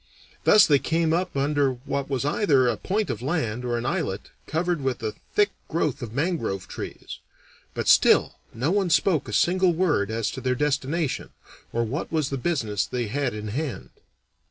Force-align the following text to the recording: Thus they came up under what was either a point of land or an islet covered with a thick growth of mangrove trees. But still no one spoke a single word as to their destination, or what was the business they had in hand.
Thus 0.45 0.65
they 0.65 0.79
came 0.79 1.13
up 1.13 1.37
under 1.37 1.73
what 1.73 2.09
was 2.09 2.25
either 2.25 2.67
a 2.67 2.75
point 2.75 3.11
of 3.11 3.21
land 3.21 3.63
or 3.63 3.77
an 3.77 3.85
islet 3.85 4.31
covered 4.47 4.81
with 4.81 5.03
a 5.03 5.13
thick 5.35 5.51
growth 5.67 6.01
of 6.01 6.11
mangrove 6.11 6.67
trees. 6.67 7.19
But 7.75 7.87
still 7.87 8.39
no 8.51 8.71
one 8.71 8.89
spoke 8.89 9.27
a 9.27 9.31
single 9.31 9.73
word 9.73 10.09
as 10.09 10.31
to 10.31 10.41
their 10.41 10.55
destination, 10.55 11.29
or 11.71 11.83
what 11.83 12.11
was 12.11 12.31
the 12.31 12.39
business 12.39 12.87
they 12.87 13.09
had 13.09 13.35
in 13.35 13.49
hand. 13.49 13.91